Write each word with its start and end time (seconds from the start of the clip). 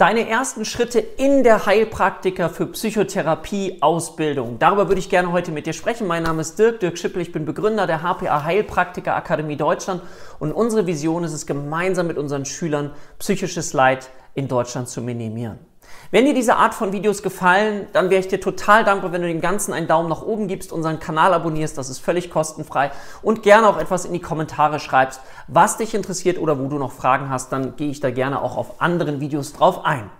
Deine 0.00 0.26
ersten 0.30 0.64
Schritte 0.64 0.98
in 0.98 1.44
der 1.44 1.66
Heilpraktiker 1.66 2.48
für 2.48 2.64
Psychotherapie 2.68 3.82
Ausbildung. 3.82 4.58
Darüber 4.58 4.88
würde 4.88 4.98
ich 4.98 5.10
gerne 5.10 5.30
heute 5.30 5.52
mit 5.52 5.66
dir 5.66 5.74
sprechen. 5.74 6.06
Mein 6.06 6.22
Name 6.22 6.40
ist 6.40 6.58
Dirk, 6.58 6.80
Dirk 6.80 6.96
Schippel, 6.96 7.20
ich 7.20 7.32
bin 7.32 7.44
Begründer 7.44 7.86
der 7.86 8.00
HPA 8.02 8.44
Heilpraktiker 8.44 9.14
Akademie 9.14 9.58
Deutschland 9.58 10.00
und 10.38 10.52
unsere 10.52 10.86
Vision 10.86 11.22
ist 11.22 11.34
es, 11.34 11.44
gemeinsam 11.46 12.06
mit 12.06 12.16
unseren 12.16 12.46
Schülern 12.46 12.92
psychisches 13.18 13.74
Leid 13.74 14.08
in 14.32 14.48
Deutschland 14.48 14.88
zu 14.88 15.02
minimieren. 15.02 15.58
Wenn 16.10 16.24
dir 16.24 16.34
diese 16.34 16.56
Art 16.56 16.74
von 16.74 16.92
Videos 16.92 17.22
gefallen, 17.22 17.86
dann 17.92 18.10
wäre 18.10 18.20
ich 18.20 18.28
dir 18.28 18.40
total 18.40 18.84
dankbar, 18.84 19.12
wenn 19.12 19.22
du 19.22 19.28
dem 19.28 19.40
Ganzen 19.40 19.72
einen 19.72 19.86
Daumen 19.86 20.08
nach 20.08 20.22
oben 20.22 20.48
gibst, 20.48 20.72
unseren 20.72 20.98
Kanal 20.98 21.32
abonnierst, 21.34 21.78
das 21.78 21.88
ist 21.88 22.00
völlig 22.00 22.30
kostenfrei 22.30 22.90
und 23.22 23.42
gerne 23.42 23.68
auch 23.68 23.78
etwas 23.78 24.04
in 24.04 24.12
die 24.12 24.20
Kommentare 24.20 24.80
schreibst, 24.80 25.20
was 25.46 25.76
dich 25.76 25.94
interessiert 25.94 26.38
oder 26.38 26.58
wo 26.58 26.66
du 26.66 26.78
noch 26.78 26.92
Fragen 26.92 27.30
hast, 27.30 27.52
dann 27.52 27.76
gehe 27.76 27.90
ich 27.90 28.00
da 28.00 28.10
gerne 28.10 28.42
auch 28.42 28.56
auf 28.56 28.80
anderen 28.80 29.20
Videos 29.20 29.52
drauf 29.52 29.84
ein. 29.84 30.10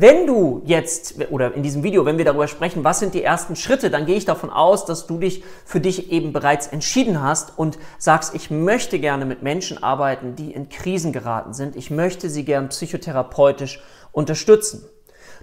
Wenn 0.00 0.28
du 0.28 0.62
jetzt 0.64 1.16
oder 1.30 1.54
in 1.54 1.64
diesem 1.64 1.82
Video, 1.82 2.04
wenn 2.04 2.18
wir 2.18 2.24
darüber 2.24 2.46
sprechen, 2.46 2.84
was 2.84 3.00
sind 3.00 3.14
die 3.14 3.24
ersten 3.24 3.56
Schritte, 3.56 3.90
dann 3.90 4.06
gehe 4.06 4.14
ich 4.14 4.24
davon 4.24 4.48
aus, 4.48 4.84
dass 4.84 5.08
du 5.08 5.18
dich 5.18 5.42
für 5.64 5.80
dich 5.80 6.12
eben 6.12 6.32
bereits 6.32 6.68
entschieden 6.68 7.20
hast 7.20 7.58
und 7.58 7.80
sagst, 7.98 8.32
ich 8.32 8.48
möchte 8.48 9.00
gerne 9.00 9.24
mit 9.24 9.42
Menschen 9.42 9.82
arbeiten, 9.82 10.36
die 10.36 10.52
in 10.52 10.68
Krisen 10.68 11.12
geraten 11.12 11.52
sind. 11.52 11.74
Ich 11.74 11.90
möchte 11.90 12.30
sie 12.30 12.44
gern 12.44 12.68
psychotherapeutisch 12.68 13.82
unterstützen. 14.12 14.84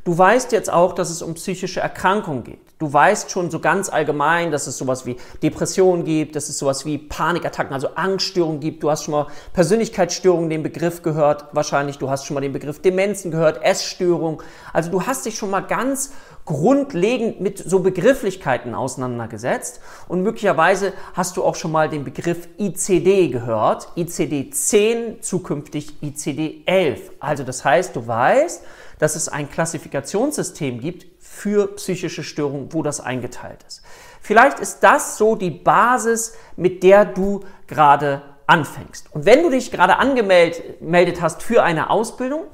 Du 0.05 0.15
weißt 0.15 0.51
jetzt 0.51 0.71
auch, 0.71 0.93
dass 0.93 1.09
es 1.09 1.23
um 1.23 1.33
psychische 1.33 1.79
Erkrankungen 1.79 2.43
geht. 2.43 2.59
Du 2.77 2.93
weißt 2.93 3.31
schon 3.31 3.49
so 3.49 3.59
ganz 3.59 3.89
allgemein, 3.89 4.51
dass 4.51 4.67
es 4.67 4.77
sowas 4.77 5.07
wie 5.07 5.17
Depressionen 5.41 6.05
gibt, 6.05 6.35
dass 6.35 6.47
es 6.47 6.59
sowas 6.59 6.85
wie 6.85 6.99
Panikattacken, 6.99 7.73
also 7.73 7.87
Angststörungen 7.95 8.59
gibt. 8.59 8.83
Du 8.83 8.91
hast 8.91 9.03
schon 9.03 9.13
mal 9.13 9.25
Persönlichkeitsstörungen, 9.53 10.51
den 10.51 10.61
Begriff 10.61 11.01
gehört. 11.01 11.45
Wahrscheinlich, 11.53 11.97
du 11.97 12.07
hast 12.07 12.27
schon 12.27 12.35
mal 12.35 12.41
den 12.41 12.53
Begriff 12.53 12.83
Demenzen 12.83 13.31
gehört, 13.31 13.63
Essstörung. 13.63 14.43
Also 14.73 14.91
du 14.91 15.07
hast 15.07 15.25
dich 15.25 15.39
schon 15.39 15.49
mal 15.49 15.61
ganz 15.61 16.11
grundlegend 16.45 17.41
mit 17.41 17.57
so 17.57 17.79
Begrifflichkeiten 17.79 18.75
auseinandergesetzt 18.75 19.79
und 20.07 20.21
möglicherweise 20.21 20.93
hast 21.15 21.35
du 21.37 21.43
auch 21.43 21.55
schon 21.55 21.71
mal 21.71 21.89
den 21.89 22.03
Begriff 22.03 22.47
ICD 22.59 23.29
gehört. 23.29 23.87
ICD 23.95 24.51
10, 24.51 25.23
zukünftig 25.23 26.03
ICD 26.03 26.61
11. 26.67 27.13
Also 27.19 27.43
das 27.43 27.65
heißt, 27.65 27.95
du 27.95 28.05
weißt, 28.05 28.63
dass 28.99 29.15
es 29.15 29.29
ein 29.29 29.49
Klassifikationssystem 29.49 30.79
gibt 30.79 31.05
für 31.19 31.75
psychische 31.75 32.23
Störungen, 32.23 32.73
wo 32.73 32.83
das 32.83 32.99
eingeteilt 32.99 33.63
ist. 33.67 33.81
Vielleicht 34.21 34.59
ist 34.59 34.79
das 34.79 35.17
so 35.17 35.35
die 35.35 35.51
Basis, 35.51 36.35
mit 36.55 36.81
der 36.83 37.05
du 37.05 37.41
gerade 37.67 38.21
anfängst. 38.47 39.13
Und 39.13 39.25
wenn 39.25 39.43
du 39.43 39.49
dich 39.49 39.71
gerade 39.71 39.97
angemeldet 39.97 41.21
hast 41.21 41.43
für 41.43 41.63
eine 41.63 41.89
Ausbildung, 41.89 42.45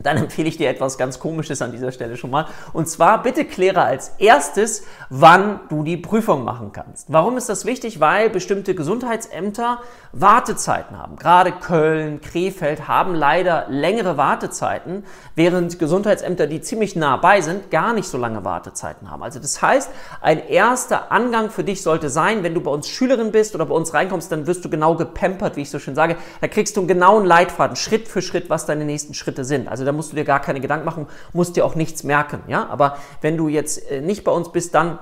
dann 0.00 0.16
empfehle 0.16 0.48
ich 0.48 0.56
dir 0.56 0.70
etwas 0.70 0.96
ganz 0.96 1.18
Komisches 1.18 1.60
an 1.60 1.70
dieser 1.70 1.92
Stelle 1.92 2.16
schon 2.16 2.30
mal. 2.30 2.46
Und 2.72 2.88
zwar 2.88 3.22
bitte 3.22 3.44
kläre 3.44 3.82
als 3.82 4.12
erstes, 4.18 4.84
wann 5.10 5.60
du 5.68 5.82
die 5.82 5.98
Prüfung 5.98 6.44
machen 6.44 6.72
kannst. 6.72 7.12
Warum 7.12 7.36
ist 7.36 7.48
das 7.48 7.66
wichtig? 7.66 8.00
Weil 8.00 8.30
bestimmte 8.30 8.74
Gesundheitsämter 8.74 9.80
Wartezeiten 10.12 10.98
haben. 10.98 11.16
Gerade 11.16 11.52
Köln, 11.52 12.20
Krefeld 12.20 12.88
haben 12.88 13.14
leider 13.14 13.66
längere 13.68 14.16
Wartezeiten, 14.16 15.04
während 15.34 15.78
Gesundheitsämter, 15.78 16.46
die 16.46 16.60
ziemlich 16.60 16.96
nah 16.96 17.16
bei 17.16 17.40
sind, 17.40 17.70
gar 17.70 17.92
nicht 17.92 18.08
so 18.08 18.16
lange 18.18 18.44
Wartezeiten 18.44 19.10
haben. 19.10 19.22
Also 19.22 19.40
das 19.40 19.60
heißt, 19.60 19.90
ein 20.20 20.46
erster 20.48 21.12
Angang 21.12 21.50
für 21.50 21.64
dich 21.64 21.82
sollte 21.82 22.08
sein, 22.08 22.42
wenn 22.42 22.54
du 22.54 22.60
bei 22.60 22.70
uns 22.70 22.88
Schülerin 22.88 23.30
bist 23.30 23.54
oder 23.54 23.66
bei 23.66 23.74
uns 23.74 23.92
reinkommst, 23.92 24.32
dann 24.32 24.46
wirst 24.46 24.64
du 24.64 24.70
genau 24.70 24.94
gepampert, 24.94 25.56
wie 25.56 25.62
ich 25.62 25.70
so 25.70 25.78
schön 25.78 25.94
sage. 25.94 26.16
Da 26.40 26.48
kriegst 26.48 26.76
du 26.76 26.80
einen 26.80 26.88
genauen 26.88 27.24
Leitfaden, 27.24 27.76
Schritt 27.76 28.08
für 28.08 28.22
Schritt, 28.22 28.50
was 28.50 28.66
deine 28.66 28.84
nächsten 28.84 29.14
Schritte 29.14 29.44
sind. 29.44 29.68
Also 29.68 29.81
also 29.82 29.90
da 29.90 29.96
musst 29.96 30.12
du 30.12 30.16
dir 30.16 30.24
gar 30.24 30.40
keine 30.40 30.60
Gedanken 30.60 30.84
machen, 30.84 31.06
musst 31.32 31.56
dir 31.56 31.64
auch 31.64 31.74
nichts 31.74 32.04
merken. 32.04 32.40
Ja? 32.46 32.68
Aber 32.68 32.98
wenn 33.20 33.36
du 33.36 33.48
jetzt 33.48 33.90
äh, 33.90 34.00
nicht 34.00 34.24
bei 34.24 34.32
uns 34.32 34.52
bist, 34.52 34.74
dann 34.74 34.98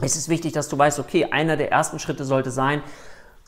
ist 0.00 0.16
es 0.16 0.28
wichtig, 0.28 0.52
dass 0.52 0.68
du 0.68 0.78
weißt, 0.78 0.98
okay, 0.98 1.26
einer 1.30 1.56
der 1.56 1.70
ersten 1.70 1.98
Schritte 1.98 2.24
sollte 2.24 2.50
sein, 2.50 2.82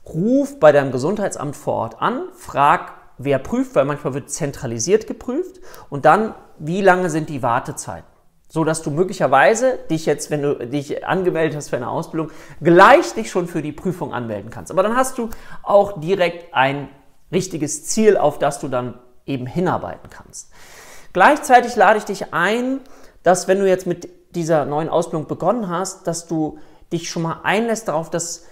ruf 0.06 0.60
bei 0.60 0.72
deinem 0.72 0.92
Gesundheitsamt 0.92 1.56
vor 1.56 1.74
Ort 1.74 2.02
an, 2.02 2.24
frag, 2.36 2.92
wer 3.16 3.38
prüft, 3.38 3.74
weil 3.74 3.86
manchmal 3.86 4.14
wird 4.14 4.30
zentralisiert 4.30 5.06
geprüft 5.06 5.60
und 5.88 6.04
dann, 6.04 6.34
wie 6.58 6.82
lange 6.82 7.08
sind 7.08 7.30
die 7.30 7.42
Wartezeiten? 7.42 8.06
So 8.48 8.64
dass 8.64 8.82
du 8.82 8.90
möglicherweise 8.90 9.78
dich 9.90 10.04
jetzt, 10.04 10.30
wenn 10.30 10.42
du 10.42 10.66
dich 10.66 11.06
angemeldet 11.06 11.56
hast 11.56 11.70
für 11.70 11.76
eine 11.76 11.88
Ausbildung, 11.88 12.30
gleich 12.60 13.14
dich 13.14 13.30
schon 13.30 13.46
für 13.46 13.62
die 13.62 13.72
Prüfung 13.72 14.12
anmelden 14.12 14.50
kannst. 14.50 14.70
Aber 14.70 14.82
dann 14.82 14.94
hast 14.94 15.16
du 15.16 15.30
auch 15.62 15.98
direkt 16.00 16.52
ein 16.52 16.90
richtiges 17.30 17.86
Ziel, 17.86 18.18
auf 18.18 18.38
das 18.38 18.60
du 18.60 18.68
dann 18.68 18.98
eben 19.26 19.46
hinarbeiten 19.46 20.10
kannst. 20.10 20.50
Gleichzeitig 21.12 21.76
lade 21.76 21.98
ich 21.98 22.04
dich 22.04 22.32
ein, 22.32 22.80
dass 23.22 23.48
wenn 23.48 23.58
du 23.58 23.68
jetzt 23.68 23.86
mit 23.86 24.08
dieser 24.34 24.64
neuen 24.64 24.88
Ausbildung 24.88 25.26
begonnen 25.26 25.68
hast, 25.68 26.06
dass 26.06 26.26
du 26.26 26.58
dich 26.92 27.10
schon 27.10 27.22
mal 27.22 27.40
einlässt 27.42 27.88
darauf, 27.88 28.10
dass 28.10 28.44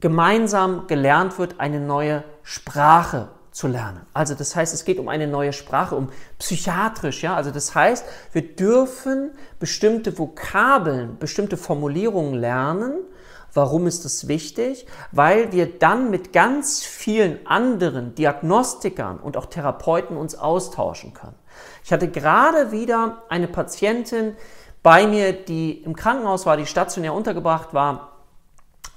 gemeinsam 0.00 0.86
gelernt 0.86 1.38
wird, 1.38 1.58
eine 1.58 1.80
neue 1.80 2.24
Sprache 2.42 3.28
zu 3.50 3.66
lernen. 3.66 4.02
Also 4.14 4.34
das 4.34 4.54
heißt, 4.54 4.72
es 4.72 4.84
geht 4.84 4.98
um 4.98 5.08
eine 5.08 5.26
neue 5.26 5.52
Sprache, 5.52 5.96
um 5.96 6.10
psychiatrisch, 6.38 7.22
ja. 7.22 7.34
Also 7.34 7.50
das 7.50 7.74
heißt, 7.74 8.04
wir 8.32 8.42
dürfen 8.54 9.32
bestimmte 9.58 10.16
Vokabeln, 10.16 11.18
bestimmte 11.18 11.56
Formulierungen 11.56 12.34
lernen, 12.34 12.94
Warum 13.54 13.86
ist 13.86 14.04
das 14.04 14.28
wichtig? 14.28 14.86
Weil 15.12 15.52
wir 15.52 15.78
dann 15.78 16.10
mit 16.10 16.32
ganz 16.32 16.82
vielen 16.82 17.46
anderen 17.46 18.14
Diagnostikern 18.14 19.18
und 19.18 19.36
auch 19.36 19.46
Therapeuten 19.46 20.16
uns 20.16 20.34
austauschen 20.34 21.14
können. 21.14 21.36
Ich 21.84 21.92
hatte 21.92 22.08
gerade 22.08 22.72
wieder 22.72 23.22
eine 23.28 23.48
Patientin 23.48 24.36
bei 24.82 25.06
mir, 25.06 25.32
die 25.32 25.72
im 25.82 25.96
Krankenhaus 25.96 26.46
war, 26.46 26.56
die 26.56 26.66
stationär 26.66 27.12
untergebracht 27.14 27.74
war, 27.74 28.12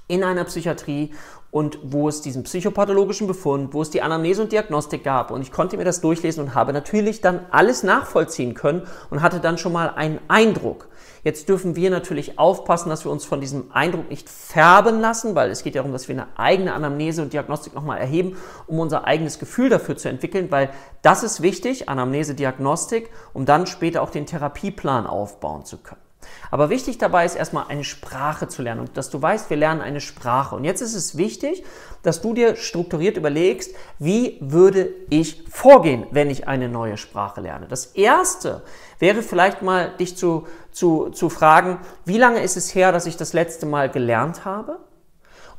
in 0.07 0.23
einer 0.23 0.43
Psychiatrie 0.43 1.13
und 1.51 1.79
wo 1.83 2.07
es 2.07 2.21
diesen 2.21 2.43
psychopathologischen 2.43 3.27
Befund, 3.27 3.73
wo 3.73 3.81
es 3.81 3.89
die 3.89 4.01
Anamnese 4.01 4.41
und 4.41 4.53
Diagnostik 4.53 5.03
gab. 5.03 5.31
Und 5.31 5.41
ich 5.41 5.51
konnte 5.51 5.75
mir 5.77 5.83
das 5.83 5.99
durchlesen 5.99 6.45
und 6.45 6.55
habe 6.55 6.71
natürlich 6.71 7.19
dann 7.19 7.45
alles 7.51 7.83
nachvollziehen 7.83 8.53
können 8.53 8.83
und 9.09 9.21
hatte 9.21 9.41
dann 9.41 9.57
schon 9.57 9.73
mal 9.73 9.89
einen 9.89 10.19
Eindruck. 10.29 10.87
Jetzt 11.23 11.49
dürfen 11.49 11.75
wir 11.75 11.91
natürlich 11.91 12.39
aufpassen, 12.39 12.89
dass 12.89 13.05
wir 13.05 13.11
uns 13.11 13.25
von 13.25 13.41
diesem 13.41 13.71
Eindruck 13.71 14.09
nicht 14.09 14.27
färben 14.27 15.01
lassen, 15.01 15.35
weil 15.35 15.51
es 15.51 15.61
geht 15.61 15.75
ja 15.75 15.81
darum, 15.81 15.91
dass 15.91 16.07
wir 16.07 16.15
eine 16.15 16.27
eigene 16.35 16.73
Anamnese 16.73 17.21
und 17.21 17.33
Diagnostik 17.33 17.75
nochmal 17.75 17.99
erheben, 17.99 18.37
um 18.65 18.79
unser 18.79 19.05
eigenes 19.05 19.37
Gefühl 19.37 19.69
dafür 19.69 19.97
zu 19.97 20.09
entwickeln, 20.09 20.49
weil 20.49 20.69
das 21.01 21.21
ist 21.21 21.41
wichtig, 21.41 21.89
Anamnese, 21.89 22.33
Diagnostik, 22.33 23.09
um 23.33 23.45
dann 23.45 23.67
später 23.67 24.01
auch 24.01 24.09
den 24.09 24.25
Therapieplan 24.25 25.05
aufbauen 25.05 25.65
zu 25.65 25.77
können. 25.77 26.01
Aber 26.49 26.69
wichtig 26.69 26.97
dabei 26.97 27.25
ist 27.25 27.35
erstmal 27.35 27.67
eine 27.67 27.83
Sprache 27.83 28.47
zu 28.47 28.61
lernen 28.61 28.81
und 28.81 28.97
dass 28.97 29.09
du 29.09 29.21
weißt, 29.21 29.49
wir 29.49 29.57
lernen 29.57 29.81
eine 29.81 30.01
Sprache. 30.01 30.55
Und 30.55 30.63
jetzt 30.63 30.81
ist 30.81 30.95
es 30.95 31.17
wichtig, 31.17 31.63
dass 32.03 32.21
du 32.21 32.33
dir 32.33 32.55
strukturiert 32.55 33.17
überlegst, 33.17 33.73
wie 33.99 34.37
würde 34.41 34.89
ich 35.09 35.43
vorgehen, 35.49 36.05
wenn 36.11 36.29
ich 36.29 36.47
eine 36.47 36.69
neue 36.69 36.97
Sprache 36.97 37.41
lerne. 37.41 37.67
Das 37.67 37.87
erste 37.87 38.63
wäre 38.99 39.21
vielleicht 39.21 39.61
mal 39.61 39.95
dich 39.97 40.17
zu, 40.17 40.47
zu, 40.71 41.09
zu 41.09 41.29
fragen, 41.29 41.79
wie 42.05 42.17
lange 42.17 42.41
ist 42.41 42.57
es 42.57 42.73
her, 42.75 42.91
dass 42.91 43.05
ich 43.05 43.17
das 43.17 43.33
letzte 43.33 43.65
Mal 43.65 43.89
gelernt 43.89 44.45
habe? 44.45 44.79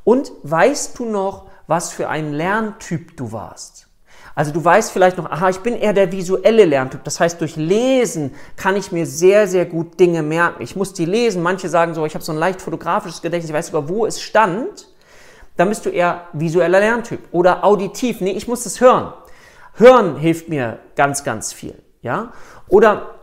Und 0.05 0.33
weißt 0.43 0.99
du 0.99 1.05
noch, 1.05 1.49
was 1.67 1.91
für 1.91 2.09
ein 2.09 2.33
Lerntyp 2.33 3.17
du 3.17 3.33
warst? 3.33 3.89
Also 4.34 4.53
du 4.53 4.65
weißt 4.65 4.93
vielleicht 4.93 5.19
noch, 5.19 5.31
aha, 5.31 5.50
ich 5.50 5.60
bin 5.60 5.76
eher 5.76 5.93
der 5.93 6.10
visuelle 6.10 6.65
Lerntyp. 6.65 7.04
Das 7.04 7.20
heißt, 7.20 7.41
durch 7.41 7.56
Lesen 7.56 8.34
kann 8.56 8.76
ich 8.76 8.93
mir 8.93 9.06
sehr, 9.06 9.47
sehr 9.47 9.66
gut 9.66 10.00
Dinge 10.00 10.22
merken. 10.22 10.62
Ich 10.62 10.75
muss 10.75 10.94
die 10.94 11.04
lesen. 11.04 11.43
Manche 11.43 11.69
sagen 11.69 11.94
so, 11.94 12.06
ich 12.06 12.15
habe 12.15 12.25
so 12.25 12.32
ein 12.32 12.38
leicht 12.38 12.62
fotografisches 12.62 13.20
Gedächtnis, 13.20 13.50
ich 13.50 13.56
weiß 13.56 13.66
sogar, 13.69 13.88
wo 13.88 14.06
es 14.06 14.22
stand. 14.22 14.88
Dann 15.56 15.69
bist 15.69 15.84
du 15.84 15.91
eher 15.91 16.28
visueller 16.32 16.81
Lerntyp 16.81 17.20
oder 17.31 17.62
auditiv. 17.65 18.20
Nee, 18.20 18.32
ich 18.32 18.48
muss 18.48 18.65
es 18.65 18.81
hören. 18.81 19.12
Hören 19.75 20.16
hilft 20.16 20.49
mir 20.49 20.78
ganz, 20.97 21.25
ganz 21.25 21.53
viel. 21.53 21.75
Ja? 22.00 22.32
Oder 22.69 23.21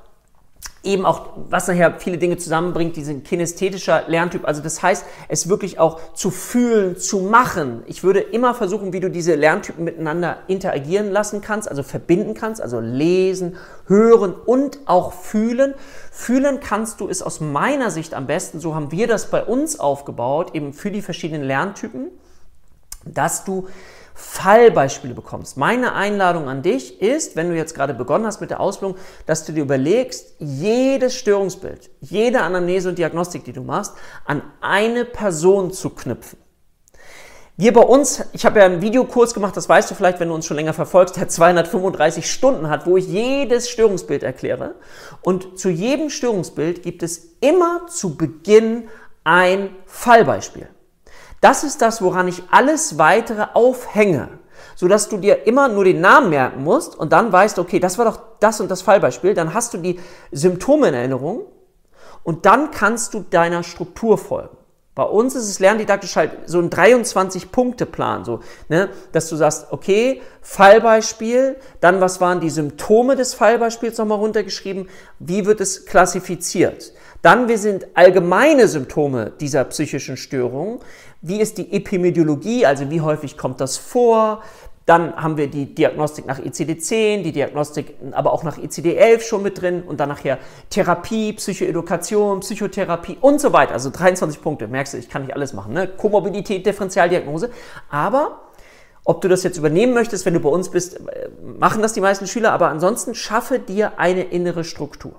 eben 0.83 1.05
auch, 1.05 1.27
was 1.49 1.67
nachher 1.67 1.99
viele 1.99 2.17
Dinge 2.17 2.37
zusammenbringt, 2.37 2.95
diesen 2.95 3.23
kinästhetischer 3.23 4.03
Lerntyp. 4.07 4.45
Also 4.45 4.61
das 4.61 4.81
heißt, 4.81 5.05
es 5.27 5.49
wirklich 5.49 5.77
auch 5.77 5.99
zu 6.13 6.31
fühlen, 6.31 6.97
zu 6.97 7.19
machen. 7.19 7.83
Ich 7.87 8.03
würde 8.03 8.19
immer 8.19 8.53
versuchen, 8.53 8.93
wie 8.93 9.01
du 9.01 9.09
diese 9.09 9.35
Lerntypen 9.35 9.83
miteinander 9.83 10.37
interagieren 10.47 11.11
lassen 11.11 11.41
kannst, 11.41 11.69
also 11.69 11.83
verbinden 11.83 12.33
kannst, 12.33 12.61
also 12.61 12.79
lesen, 12.79 13.57
hören 13.87 14.33
und 14.33 14.79
auch 14.85 15.11
fühlen. 15.11 15.73
Fühlen 16.11 16.59
kannst 16.61 17.01
du 17.01 17.09
es 17.09 17.21
aus 17.21 17.41
meiner 17.41 17.91
Sicht 17.91 18.13
am 18.13 18.27
besten, 18.27 18.59
so 18.59 18.73
haben 18.73 18.91
wir 18.91 19.07
das 19.07 19.29
bei 19.29 19.43
uns 19.43 19.79
aufgebaut, 19.79 20.55
eben 20.55 20.73
für 20.73 20.91
die 20.91 21.01
verschiedenen 21.01 21.43
Lerntypen, 21.43 22.07
dass 23.05 23.43
du 23.43 23.67
Fallbeispiele 24.19 25.13
bekommst. 25.13 25.55
Meine 25.55 25.93
Einladung 25.93 26.49
an 26.49 26.61
dich 26.61 27.01
ist, 27.01 27.37
wenn 27.37 27.49
du 27.49 27.55
jetzt 27.55 27.73
gerade 27.73 27.93
begonnen 27.93 28.25
hast 28.25 28.41
mit 28.41 28.49
der 28.49 28.59
Ausbildung, 28.59 28.97
dass 29.25 29.45
du 29.45 29.53
dir 29.53 29.63
überlegst, 29.63 30.35
jedes 30.39 31.15
Störungsbild, 31.15 31.89
jede 32.01 32.41
Anamnese 32.41 32.89
und 32.89 32.97
Diagnostik, 32.97 33.45
die 33.45 33.53
du 33.53 33.61
machst, 33.61 33.93
an 34.25 34.41
eine 34.59 35.05
Person 35.05 35.71
zu 35.71 35.89
knüpfen. 35.91 36.37
wir 37.55 37.71
bei 37.71 37.81
uns, 37.81 38.25
ich 38.33 38.45
habe 38.45 38.59
ja 38.59 38.65
einen 38.65 38.81
Videokurs 38.81 39.33
gemacht, 39.33 39.55
das 39.55 39.69
weißt 39.69 39.89
du 39.89 39.95
vielleicht, 39.95 40.19
wenn 40.19 40.27
du 40.27 40.35
uns 40.35 40.45
schon 40.45 40.57
länger 40.57 40.73
verfolgst, 40.73 41.15
der 41.15 41.29
235 41.29 42.29
Stunden 42.29 42.69
hat, 42.69 42.85
wo 42.85 42.97
ich 42.97 43.07
jedes 43.07 43.69
Störungsbild 43.69 44.23
erkläre. 44.23 44.75
Und 45.21 45.57
zu 45.57 45.69
jedem 45.69 46.09
Störungsbild 46.09 46.83
gibt 46.83 47.03
es 47.03 47.37
immer 47.39 47.87
zu 47.87 48.17
Beginn 48.17 48.89
ein 49.23 49.69
Fallbeispiel. 49.85 50.67
Das 51.41 51.63
ist 51.63 51.81
das, 51.81 52.01
woran 52.01 52.27
ich 52.27 52.43
alles 52.51 52.97
weitere 52.97 53.47
aufhänge, 53.53 54.29
sodass 54.75 55.09
du 55.09 55.17
dir 55.17 55.47
immer 55.47 55.69
nur 55.69 55.83
den 55.85 56.01
Namen 56.01 56.29
merken 56.29 56.63
musst 56.63 56.95
und 56.95 57.13
dann 57.13 57.31
weißt, 57.31 57.59
okay, 57.59 57.79
das 57.79 57.97
war 57.97 58.05
doch 58.05 58.19
das 58.39 58.59
und 58.59 58.69
das 58.69 58.81
Fallbeispiel, 58.81 59.33
dann 59.33 59.53
hast 59.53 59.73
du 59.73 59.77
die 59.77 59.99
Symptome 60.31 60.89
in 60.89 60.93
Erinnerung 60.93 61.43
und 62.23 62.45
dann 62.45 62.71
kannst 62.71 63.13
du 63.13 63.21
deiner 63.21 63.63
Struktur 63.63 64.17
folgen. 64.17 64.57
Bei 64.95 65.05
uns 65.05 65.33
ist 65.33 65.47
es 65.47 65.59
lerndidaktisch 65.59 66.17
halt 66.17 66.31
so 66.45 66.59
ein 66.59 66.69
23-Punkte-Plan, 66.69 68.25
so, 68.25 68.41
ne, 68.67 68.89
dass 69.13 69.29
du 69.29 69.37
sagst, 69.37 69.67
okay, 69.71 70.21
Fallbeispiel, 70.41 71.55
dann 71.79 72.01
was 72.01 72.19
waren 72.19 72.41
die 72.41 72.49
Symptome 72.49 73.15
des 73.15 73.33
Fallbeispiels 73.33 73.97
nochmal 73.97 74.17
runtergeschrieben, 74.17 74.89
wie 75.19 75.45
wird 75.45 75.61
es 75.61 75.85
klassifiziert? 75.85 76.91
Dann, 77.21 77.49
wir 77.49 77.57
sind 77.57 77.87
allgemeine 77.95 78.67
Symptome 78.67 79.33
dieser 79.39 79.65
psychischen 79.65 80.15
Störung. 80.15 80.79
Wie 81.21 81.41
ist 81.41 81.57
die 81.57 81.73
Epidemiologie, 81.73 82.65
also 82.65 82.89
wie 82.89 83.01
häufig 83.01 83.37
kommt 83.37 83.59
das 83.59 83.77
vor? 83.77 84.41
Dann 84.85 85.15
haben 85.15 85.37
wir 85.37 85.47
die 85.47 85.75
Diagnostik 85.75 86.25
nach 86.25 86.39
ICD-10, 86.39 87.21
die 87.21 87.31
Diagnostik 87.31 87.93
aber 88.11 88.33
auch 88.33 88.43
nach 88.43 88.57
ICD-11 88.57 89.21
schon 89.21 89.43
mit 89.43 89.61
drin 89.61 89.83
und 89.83 89.99
dann 89.99 90.09
nachher 90.09 90.39
Therapie, 90.69 91.33
Psychoedukation, 91.33 92.39
Psychotherapie 92.39 93.17
und 93.21 93.39
so 93.39 93.53
weiter. 93.53 93.73
Also 93.73 93.91
23 93.91 94.41
Punkte. 94.41 94.67
Merkst 94.67 94.93
du, 94.93 94.97
ich 94.97 95.09
kann 95.09 95.21
nicht 95.23 95.35
alles 95.35 95.53
machen. 95.53 95.73
Ne? 95.73 95.87
Komorbidität, 95.87 96.65
Differentialdiagnose. 96.65 97.51
Aber 97.91 98.41
ob 99.03 99.21
du 99.21 99.27
das 99.27 99.43
jetzt 99.43 99.57
übernehmen 99.57 99.93
möchtest, 99.93 100.25
wenn 100.25 100.33
du 100.33 100.39
bei 100.39 100.49
uns 100.49 100.69
bist, 100.69 100.95
äh, 100.95 101.29
machen 101.59 101.81
das 101.83 101.93
die 101.93 102.01
meisten 102.01 102.25
Schüler. 102.25 102.53
Aber 102.53 102.69
ansonsten 102.69 103.13
schaffe 103.13 103.59
dir 103.59 103.99
eine 103.99 104.23
innere 104.23 104.63
Struktur. 104.63 105.11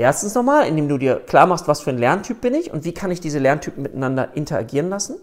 Erstens 0.00 0.34
nochmal, 0.34 0.66
indem 0.66 0.88
du 0.88 0.96
dir 0.96 1.16
klar 1.16 1.46
machst, 1.46 1.68
was 1.68 1.82
für 1.82 1.90
ein 1.90 1.98
Lerntyp 1.98 2.40
bin 2.40 2.54
ich 2.54 2.72
und 2.72 2.84
wie 2.84 2.94
kann 2.94 3.10
ich 3.10 3.20
diese 3.20 3.38
Lerntypen 3.38 3.82
miteinander 3.82 4.34
interagieren 4.34 4.88
lassen. 4.88 5.16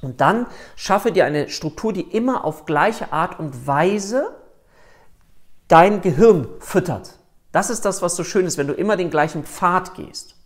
Und 0.00 0.22
dann 0.22 0.46
schaffe 0.76 1.12
dir 1.12 1.26
eine 1.26 1.50
Struktur, 1.50 1.92
die 1.92 2.00
immer 2.00 2.46
auf 2.46 2.64
gleiche 2.64 3.12
Art 3.12 3.38
und 3.38 3.66
Weise 3.66 4.34
dein 5.68 6.00
Gehirn 6.00 6.48
füttert. 6.58 7.18
Das 7.52 7.68
ist 7.68 7.84
das, 7.84 8.00
was 8.00 8.16
so 8.16 8.24
schön 8.24 8.46
ist, 8.46 8.56
wenn 8.56 8.66
du 8.66 8.72
immer 8.72 8.96
den 8.96 9.10
gleichen 9.10 9.44
Pfad 9.44 9.94
gehst. 9.94 10.36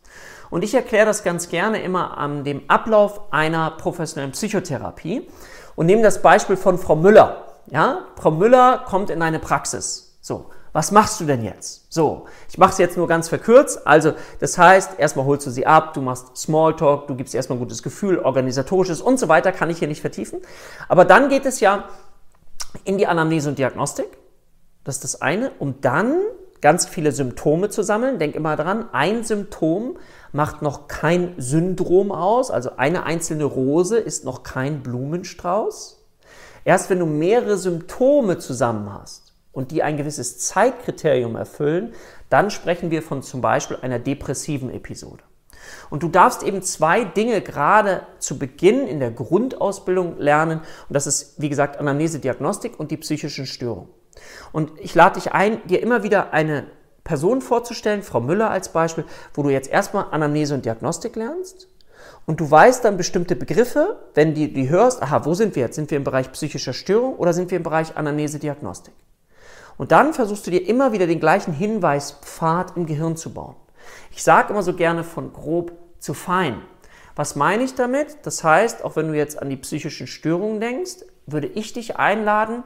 Und 0.51 0.65
ich 0.65 0.75
erkläre 0.75 1.07
das 1.07 1.23
ganz 1.23 1.49
gerne 1.49 1.81
immer 1.81 2.19
an 2.19 2.43
dem 2.43 2.69
Ablauf 2.69 3.33
einer 3.33 3.71
professionellen 3.71 4.33
Psychotherapie 4.33 5.31
und 5.77 5.87
nehme 5.87 6.03
das 6.03 6.21
Beispiel 6.21 6.57
von 6.57 6.79
Frau 6.79 6.97
Müller. 6.97 7.45
Ja, 7.67 8.07
Frau 8.17 8.33
Müller 8.33 8.85
kommt 8.89 9.11
in 9.11 9.23
eine 9.23 9.39
Praxis. 9.39 10.19
So, 10.21 10.51
was 10.77 10.91
machst 10.91 11.21
du 11.21 11.25
denn 11.25 11.43
jetzt? 11.43 11.91
So, 11.91 12.27
ich 12.51 12.59
mache 12.59 12.73
es 12.73 12.77
jetzt 12.77 12.99
nur 12.99 13.09
ganz 13.09 13.31
verkürzt. 13.31 13.87
Also, 13.87 14.13
das 14.41 14.59
heißt, 14.59 14.99
erstmal 14.99 15.25
holst 15.25 15.47
du 15.47 15.51
sie 15.51 15.67
ab, 15.67 15.95
du 15.95 16.03
machst 16.03 16.37
Smalltalk, 16.37 17.07
du 17.07 17.15
gibst 17.15 17.35
erstmal 17.35 17.57
ein 17.57 17.61
gutes 17.61 17.83
Gefühl, 17.83 18.19
organisatorisches 18.19 19.01
und 19.01 19.19
so 19.19 19.27
weiter, 19.29 19.53
kann 19.53 19.71
ich 19.71 19.79
hier 19.79 19.89
nicht 19.89 20.03
vertiefen. 20.03 20.43
Aber 20.87 21.07
dann 21.07 21.31
geht 21.31 21.47
es 21.47 21.61
ja 21.61 21.85
in 22.85 22.99
die 22.99 23.07
Anamnese 23.07 23.49
und 23.49 23.59
Diagnostik. 23.59 24.19
Das 24.85 24.97
ist 24.97 25.05
das 25.05 25.23
eine, 25.23 25.51
um 25.61 25.81
dann 25.81 26.21
ganz 26.61 26.85
viele 26.85 27.13
Symptome 27.13 27.71
zu 27.71 27.83
sammeln. 27.83 28.19
Denk 28.19 28.35
immer 28.35 28.55
dran, 28.57 28.91
ein 28.93 29.25
Symptom 29.25 29.97
macht 30.33 30.61
noch 30.61 30.89
kein 30.89 31.33
Syndrom 31.39 32.13
aus, 32.13 32.51
also 32.51 32.73
eine 32.77 33.05
einzelne 33.05 33.45
Rose 33.45 33.97
ist 33.97 34.27
noch 34.27 34.43
kein 34.43 34.83
Blumenstrauß. 34.83 36.05
Erst 36.67 36.91
wenn 36.91 36.99
du 36.99 37.07
mehrere 37.07 37.57
Symptome 37.57 38.37
zusammen 38.37 38.93
hast, 38.93 39.26
und 39.57 39.71
die 39.71 39.83
ein 39.83 39.97
gewisses 39.97 40.39
Zeitkriterium 40.39 41.35
erfüllen, 41.35 41.95
dann 42.29 42.51
sprechen 42.51 42.91
wir 42.91 43.03
von 43.03 43.23
zum 43.23 43.41
Beispiel 43.41 43.79
einer 43.81 43.99
depressiven 43.99 44.71
Episode. 44.71 45.23
Und 45.89 46.03
du 46.03 46.09
darfst 46.09 46.43
eben 46.43 46.61
zwei 46.61 47.05
Dinge 47.05 47.41
gerade 47.41 48.03
zu 48.19 48.39
Beginn 48.39 48.87
in 48.87 49.01
der 49.01 49.11
Grundausbildung 49.11 50.19
lernen. 50.19 50.61
Und 50.61 50.95
das 50.95 51.07
ist, 51.07 51.41
wie 51.41 51.49
gesagt, 51.49 51.79
Anamnese, 51.79 52.19
Diagnostik 52.19 52.79
und 52.79 52.91
die 52.91 52.99
psychischen 52.99 53.47
Störungen. 53.47 53.89
Und 54.53 54.73
ich 54.79 54.95
lade 54.95 55.15
dich 55.15 55.33
ein, 55.33 55.67
dir 55.67 55.83
immer 55.83 56.03
wieder 56.03 56.35
eine 56.35 56.67
Person 57.03 57.41
vorzustellen, 57.41 58.03
Frau 58.03 58.21
Müller 58.21 58.51
als 58.51 58.73
Beispiel, 58.73 59.05
wo 59.33 59.43
du 59.43 59.49
jetzt 59.49 59.71
erstmal 59.71 60.07
Anamnese 60.11 60.55
und 60.55 60.67
Diagnostik 60.67 61.17
lernst. 61.17 61.69
Und 62.27 62.41
du 62.41 62.51
weißt 62.51 62.85
dann 62.85 62.99
bestimmte 62.99 63.37
Begriffe, 63.37 63.97
wenn 64.15 64.35
du 64.35 64.49
die 64.49 64.69
hörst, 64.69 65.03
aha, 65.03 65.25
wo 65.25 65.33
sind 65.33 65.57
wir 65.57 65.63
jetzt? 65.63 65.77
Sind 65.77 65.91
wir 65.91 65.97
im 65.97 66.05
Bereich 66.05 66.31
psychischer 66.33 66.75
Störung 66.75 67.17
oder 67.17 67.33
sind 67.33 67.51
wir 67.51 67.57
im 67.57 67.63
Bereich 67.63 67.97
Anamnese, 67.97 68.39
Diagnostik? 68.39 68.93
Und 69.79 69.93
dann 69.93 70.15
versuchst 70.15 70.47
du 70.47 70.51
dir 70.51 70.67
immer 70.67 70.93
wieder 70.93 71.07
den 71.07 71.21
gleichen 71.21 71.53
Hinweispfad 71.53 72.77
im 72.77 72.87
Gehirn 72.87 73.17
zu 73.17 73.33
bauen. 73.33 73.57
Ich 74.11 74.23
sage 74.23 74.53
immer 74.53 74.63
so 74.63 74.75
gerne 74.75 75.05
von 75.05 75.33
grob 75.33 75.73
zu 75.99 76.15
fein. 76.15 76.63
Was 77.15 77.37
meine 77.37 77.63
ich 77.63 77.75
damit? 77.75 78.19
Das 78.25 78.45
heißt, 78.45 78.85
auch 78.85 78.97
wenn 78.97 79.09
du 79.09 79.15
jetzt 79.15 79.41
an 79.41 79.51
die 79.51 79.57
psychischen 79.57 80.07
Störungen 80.07 80.61
denkst, 80.61 81.05
würde 81.27 81.47
ich 81.47 81.73
dich 81.73 81.97
einladen, 81.97 82.63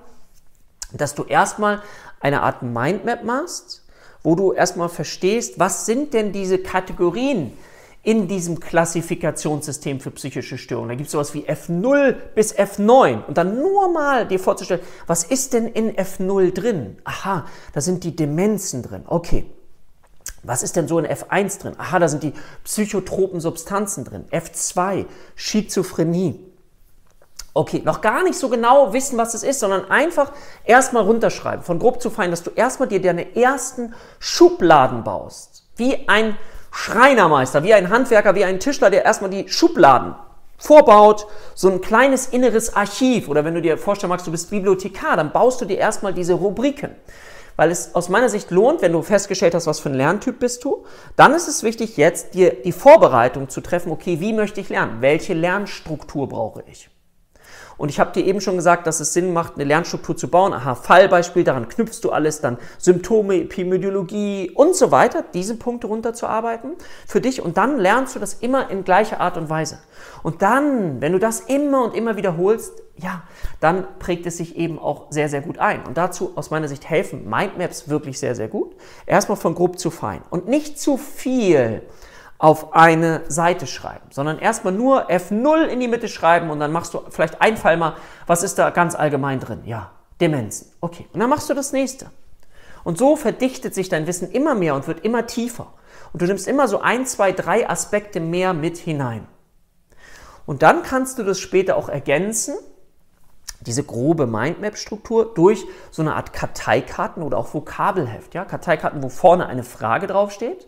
dass 0.93 1.15
du 1.15 1.25
erstmal 1.25 1.83
eine 2.21 2.43
Art 2.43 2.62
Mindmap 2.62 3.25
machst, 3.25 3.85
wo 4.23 4.35
du 4.35 4.53
erstmal 4.53 4.89
verstehst, 4.89 5.59
was 5.59 5.87
sind 5.87 6.15
denn 6.15 6.33
diese 6.33 6.59
Kategorien, 6.59 7.57
in 8.02 8.29
diesem 8.29 8.61
Klassifikationssystem 8.61 10.00
für 10.00 10.11
psychische 10.11 10.56
Störungen. 10.56 10.88
Da 10.88 10.94
gibt 10.94 11.06
es 11.08 11.12
sowas 11.12 11.35
wie 11.35 11.47
F0 11.47 12.12
bis 12.35 12.56
F9 12.56 13.26
und 13.26 13.37
dann 13.37 13.58
nur 13.58 13.93
mal 13.93 14.26
dir 14.26 14.38
vorzustellen, 14.38 14.81
was 15.06 15.25
ist 15.25 15.52
denn 15.52 15.67
in 15.67 15.94
F0 15.94 16.52
drin? 16.52 16.97
Aha, 17.05 17.44
da 17.75 17.81
sind 17.81 18.05
die 18.05 18.17
Demenzen 18.17 18.82
drin. 18.82 19.02
Okay. 19.06 19.47
Was 20.43 20.62
ist 20.62 20.76
denn 20.76 20.88
so 20.88 20.99
in 20.99 21.06
F1 21.06 21.61
drin? 21.61 21.75
Aha, 21.76 21.99
da 21.99 22.08
sind 22.08 22.23
die 22.23 22.32
psychotropen 22.64 23.41
Substanzen 23.41 24.05
drin. 24.05 24.25
F2, 24.31 25.05
Schizophrenie. 25.35 26.41
Okay, 27.52 27.82
noch 27.85 28.00
gar 28.00 28.23
nicht 28.23 28.38
so 28.38 28.49
genau 28.49 28.93
wissen, 28.94 29.19
was 29.19 29.35
es 29.35 29.43
ist, 29.43 29.61
sondern 29.61 29.91
einfach 29.91 30.32
erstmal 30.64 31.02
runterschreiben, 31.02 31.64
von 31.64 31.79
grob 31.79 32.00
zu 32.00 32.08
fein, 32.08 32.31
dass 32.31 32.43
du 32.43 32.50
erstmal 32.50 32.88
dir 32.88 33.02
deine 33.02 33.37
ersten 33.37 33.93
Schubladen 34.19 35.05
baust. 35.05 35.64
Wie 35.76 36.08
ein 36.08 36.38
Schreinermeister, 36.70 37.62
wie 37.62 37.75
ein 37.75 37.90
Handwerker, 37.90 38.34
wie 38.34 38.44
ein 38.44 38.61
Tischler, 38.61 38.90
der 38.90 39.05
erstmal 39.05 39.31
die 39.31 39.49
Schubladen 39.49 40.14
vorbaut, 40.61 41.26
so 41.55 41.69
ein 41.70 41.81
kleines 41.81 42.26
inneres 42.26 42.76
Archiv. 42.76 43.28
Oder 43.28 43.44
wenn 43.44 43.55
du 43.55 43.62
dir 43.62 43.78
vorstellen 43.78 44.11
magst, 44.11 44.26
du 44.26 44.31
bist 44.31 44.50
Bibliothekar, 44.50 45.17
dann 45.17 45.32
baust 45.32 45.61
du 45.61 45.64
dir 45.64 45.78
erstmal 45.78 46.12
diese 46.12 46.34
Rubriken. 46.34 46.94
Weil 47.56 47.70
es 47.70 47.94
aus 47.94 48.08
meiner 48.08 48.28
Sicht 48.28 48.50
lohnt, 48.50 48.82
wenn 48.82 48.93
du 48.93 49.02
festgestellt 49.02 49.55
hast, 49.55 49.67
was 49.67 49.81
für 49.81 49.88
ein 49.88 49.94
Lerntyp 49.94 50.38
bist 50.38 50.64
du, 50.64 50.85
dann 51.16 51.35
ist 51.35 51.49
es 51.49 51.62
wichtig, 51.62 51.97
jetzt 51.97 52.35
dir 52.35 52.52
die 52.62 52.73
Vorbereitung 52.73 53.49
zu 53.49 53.61
treffen, 53.61 53.90
okay, 53.90 54.21
wie 54.21 54.33
möchte 54.33 54.61
ich 54.61 54.68
lernen? 54.68 54.99
Welche 55.00 55.35
Lernstruktur 55.35 56.28
brauche 56.28 56.62
ich? 56.71 56.89
Und 57.77 57.89
ich 57.89 57.99
habe 57.99 58.12
dir 58.12 58.25
eben 58.25 58.41
schon 58.41 58.57
gesagt, 58.57 58.87
dass 58.87 59.00
es 59.00 59.12
Sinn 59.12 59.33
macht, 59.33 59.55
eine 59.55 59.65
Lernstruktur 59.65 60.17
zu 60.17 60.29
bauen. 60.29 60.53
Aha, 60.53 60.75
Fallbeispiel, 60.75 61.45
daran 61.45 61.69
knüpfst 61.69 62.00
du 62.03 62.11
alles, 62.11 62.41
dann 62.41 62.59
Symptome, 62.79 63.37
Epidemiologie 63.43 64.50
und 64.55 64.77
so 64.77 64.91
weiter, 64.91 65.25
diese 65.35 65.57
Punkte 65.57 65.87
runterzuarbeiten 65.87 66.73
für 67.07 67.21
dich. 67.21 67.43
Und 67.43 67.57
dann 67.57 67.79
lernst 67.79 68.15
du 68.15 68.19
das 68.19 68.35
immer 68.35 68.71
in 68.71 68.85
gleicher 68.85 69.21
Art 69.21 69.37
und 69.37 69.49
Weise. 69.49 69.79
Und 70.23 70.43
dann, 70.43 71.00
wenn 71.00 71.12
du 71.12 71.19
das 71.19 71.41
immer 71.41 71.85
und 71.85 71.95
immer 71.95 72.17
wiederholst, 72.17 72.83
ja, 72.97 73.23
dann 73.61 73.87
prägt 73.99 74.27
es 74.27 74.37
sich 74.37 74.57
eben 74.57 74.79
auch 74.79 75.07
sehr, 75.11 75.29
sehr 75.29 75.41
gut 75.41 75.59
ein. 75.59 75.85
Und 75.87 75.97
dazu 75.97 76.33
aus 76.37 76.50
meiner 76.50 76.69
Sicht 76.69 76.89
helfen 76.89 77.29
Mindmaps 77.29 77.89
wirklich 77.89 78.19
sehr, 78.19 78.35
sehr 78.35 78.49
gut. 78.49 78.75
Erstmal 79.07 79.37
von 79.37 79.55
grob 79.55 79.79
zu 79.79 79.91
fein 79.91 80.21
und 80.31 80.49
nicht 80.49 80.79
zu 80.79 80.97
viel 80.97 81.83
auf 82.40 82.73
eine 82.73 83.20
Seite 83.28 83.66
schreiben, 83.66 84.06
sondern 84.11 84.38
erstmal 84.38 84.73
nur 84.73 85.11
F0 85.11 85.66
in 85.66 85.78
die 85.78 85.88
Mitte 85.88 86.09
schreiben 86.09 86.49
und 86.49 86.59
dann 86.59 86.73
machst 86.73 86.94
du 86.94 87.02
vielleicht 87.11 87.42
ein 87.42 87.59
Fall 87.59 87.76
mal, 87.76 87.97
was 88.26 88.42
ist 88.42 88.59
da 88.59 88.70
ganz 88.70 88.94
allgemein 88.94 89.40
drin? 89.40 89.61
Ja, 89.66 89.90
Demenzen. 90.23 90.73
Okay, 90.80 91.06
und 91.12 91.20
dann 91.20 91.28
machst 91.28 91.50
du 91.50 91.54
das 91.54 91.73
nächste. 91.73 92.11
Und 92.82 92.97
so 92.97 93.14
verdichtet 93.14 93.75
sich 93.75 93.90
dein 93.90 94.06
Wissen 94.06 94.30
immer 94.30 94.54
mehr 94.54 94.75
und 94.75 94.88
wird 94.88 95.04
immer 95.04 95.26
tiefer. 95.26 95.66
Und 96.14 96.23
du 96.23 96.26
nimmst 96.26 96.49
immer 96.49 96.66
so 96.66 96.80
ein, 96.80 97.04
zwei, 97.04 97.32
drei 97.32 97.68
Aspekte 97.68 98.20
mehr 98.20 98.54
mit 98.54 98.78
hinein. 98.78 99.28
Und 100.47 100.62
dann 100.62 100.82
kannst 100.82 101.18
du 101.18 101.25
das 101.25 101.38
später 101.38 101.76
auch 101.76 101.90
ergänzen, 101.90 102.54
diese 103.61 103.85
grobe 103.85 104.26
Mindmap-Struktur, 104.26 105.35
durch 105.35 105.62
so 105.90 106.00
eine 106.00 106.14
Art 106.14 106.32
Karteikarten 106.32 107.23
oder 107.23 107.37
auch 107.37 107.52
Vokabelheft. 107.52 108.32
Ja? 108.32 108.47
Karteikarten, 108.47 109.02
wo 109.02 109.11
vorne 109.11 109.47
eine 109.47 109.62
Frage 109.62 110.06
draufsteht 110.06 110.66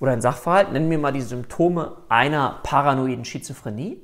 oder 0.00 0.12
ein 0.12 0.22
Sachverhalt, 0.22 0.72
nennen 0.72 0.90
wir 0.90 0.98
mal 0.98 1.12
die 1.12 1.20
Symptome 1.20 1.98
einer 2.08 2.58
paranoiden 2.62 3.24
Schizophrenie. 3.24 4.00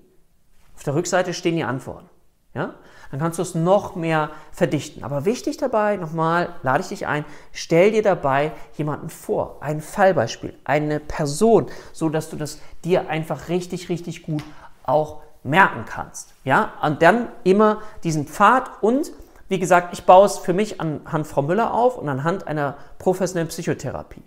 Auf 0.77 0.85
der 0.85 0.95
Rückseite 0.95 1.33
stehen 1.33 1.57
die 1.57 1.65
Antworten. 1.65 2.09
Ja? 2.55 2.75
Dann 3.11 3.21
kannst 3.21 3.39
du 3.39 3.43
es 3.43 3.55
noch 3.55 3.97
mehr 3.97 4.31
verdichten. 4.53 5.05
Aber 5.05 5.25
wichtig 5.25 5.57
dabei, 5.57 5.97
nochmal, 5.97 6.51
lade 6.63 6.83
ich 6.83 6.89
dich 6.89 7.07
ein, 7.07 7.25
stell 7.53 7.93
dir 7.93 8.03
dabei 8.03 8.53
jemanden 8.77 9.09
vor, 9.09 9.59
ein 9.61 9.81
Fallbeispiel, 9.81 10.55
eine 10.65 11.01
Person, 11.01 11.67
so 11.93 12.09
dass 12.09 12.31
du 12.31 12.37
das 12.37 12.61
dir 12.85 13.09
einfach 13.09 13.49
richtig, 13.49 13.89
richtig 13.89 14.23
gut 14.23 14.43
auch 14.83 15.23
merken 15.45 15.85
kannst. 15.87 16.35
Ja, 16.45 16.73
und 16.83 17.01
dann 17.03 17.29
immer 17.45 17.81
diesen 18.05 18.27
Pfad 18.27 18.71
und 18.83 19.13
wie 19.49 19.61
gesagt, 19.61 19.93
ich 19.93 20.05
baue 20.05 20.27
es 20.27 20.39
für 20.39 20.53
mich 20.53 20.81
anhand 20.81 21.27
Frau 21.27 21.41
Müller 21.43 21.73
auf 21.73 21.97
und 21.99 22.09
anhand 22.09 22.49
einer 22.49 22.77
professionellen 22.99 23.49
Psychotherapie. 23.49 24.23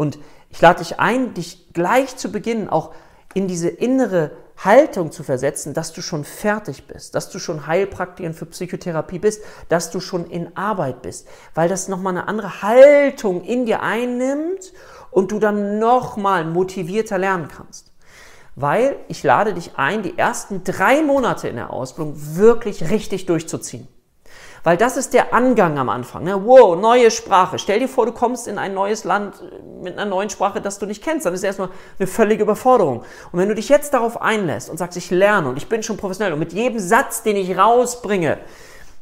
Und 0.00 0.18
ich 0.48 0.58
lade 0.62 0.78
dich 0.78 0.98
ein, 0.98 1.34
dich 1.34 1.74
gleich 1.74 2.16
zu 2.16 2.32
Beginn 2.32 2.70
auch 2.70 2.94
in 3.34 3.48
diese 3.48 3.68
innere 3.68 4.30
Haltung 4.56 5.12
zu 5.12 5.22
versetzen, 5.22 5.74
dass 5.74 5.92
du 5.92 6.00
schon 6.00 6.24
fertig 6.24 6.86
bist, 6.86 7.14
dass 7.14 7.28
du 7.28 7.38
schon 7.38 7.66
Heilpraktikerin 7.66 8.32
für 8.32 8.46
Psychotherapie 8.46 9.18
bist, 9.18 9.42
dass 9.68 9.90
du 9.90 10.00
schon 10.00 10.24
in 10.24 10.56
Arbeit 10.56 11.02
bist, 11.02 11.28
weil 11.54 11.68
das 11.68 11.88
nochmal 11.88 12.16
eine 12.16 12.28
andere 12.28 12.62
Haltung 12.62 13.44
in 13.44 13.66
dir 13.66 13.82
einnimmt 13.82 14.72
und 15.10 15.32
du 15.32 15.38
dann 15.38 15.78
nochmal 15.78 16.46
motivierter 16.46 17.18
lernen 17.18 17.48
kannst. 17.48 17.92
Weil 18.56 18.96
ich 19.08 19.22
lade 19.22 19.52
dich 19.52 19.72
ein, 19.76 20.02
die 20.02 20.16
ersten 20.16 20.64
drei 20.64 21.02
Monate 21.02 21.46
in 21.48 21.56
der 21.56 21.74
Ausbildung 21.74 22.14
wirklich 22.16 22.88
richtig 22.88 23.26
durchzuziehen. 23.26 23.86
Weil 24.62 24.76
das 24.76 24.96
ist 24.96 25.14
der 25.14 25.32
Angang 25.32 25.78
am 25.78 25.88
Anfang. 25.88 26.24
Ne? 26.24 26.46
Wow, 26.46 26.78
neue 26.78 27.10
Sprache. 27.10 27.58
Stell 27.58 27.80
dir 27.80 27.88
vor, 27.88 28.06
du 28.06 28.12
kommst 28.12 28.46
in 28.46 28.58
ein 28.58 28.74
neues 28.74 29.04
Land 29.04 29.40
äh, 29.40 29.82
mit 29.82 29.98
einer 29.98 30.08
neuen 30.08 30.28
Sprache, 30.28 30.60
das 30.60 30.78
du 30.78 30.86
nicht 30.86 31.02
kennst. 31.02 31.26
Dann 31.26 31.34
ist 31.34 31.42
erstmal 31.42 31.70
eine 31.98 32.06
völlige 32.06 32.42
Überforderung. 32.42 33.00
Und 33.32 33.38
wenn 33.38 33.48
du 33.48 33.54
dich 33.54 33.68
jetzt 33.68 33.94
darauf 33.94 34.20
einlässt 34.20 34.68
und 34.68 34.76
sagst, 34.76 34.96
ich 34.98 35.10
lerne 35.10 35.48
und 35.48 35.56
ich 35.56 35.68
bin 35.68 35.82
schon 35.82 35.96
professionell 35.96 36.32
und 36.32 36.38
mit 36.38 36.52
jedem 36.52 36.78
Satz, 36.78 37.22
den 37.22 37.36
ich 37.36 37.56
rausbringe, 37.56 38.38